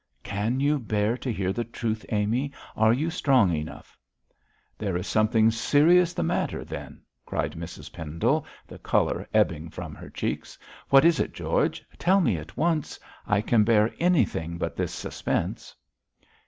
'Can 0.23 0.59
you 0.59 0.79
bear 0.79 1.15
to 1.17 1.31
hear 1.31 1.53
the 1.53 1.63
truth, 1.63 2.03
Amy? 2.09 2.51
Are 2.75 2.91
you 2.91 3.11
strong 3.11 3.53
enough?' 3.55 3.95
'There 4.79 4.97
is 4.97 5.05
something 5.05 5.51
serious 5.51 6.11
the 6.15 6.23
matter, 6.23 6.65
then?' 6.65 7.03
cried 7.23 7.51
Mrs 7.51 7.93
Pendle, 7.93 8.47
the 8.65 8.79
colour 8.79 9.29
ebbing 9.31 9.69
from 9.69 9.93
her 9.93 10.09
cheeks. 10.09 10.57
'What 10.89 11.05
is 11.05 11.19
it, 11.19 11.33
George? 11.35 11.85
Tell 11.99 12.19
me 12.19 12.37
at 12.37 12.57
once. 12.57 12.99
I 13.27 13.41
can 13.41 13.63
bear 13.63 13.93
anything 13.99 14.57
but 14.57 14.75
this 14.75 14.91
suspense.' 14.91 15.75